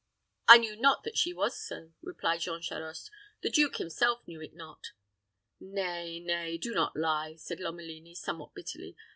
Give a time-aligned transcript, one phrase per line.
[0.47, 3.11] "I knew not that she was so," replied Jean Charost.
[3.43, 4.93] "The duke himself knew it not."
[5.59, 8.95] "Nay, nay, do not lie," said Lomelini, somewhat bitterly.